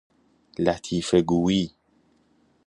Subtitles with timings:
[0.59, 1.73] لطیفه گویی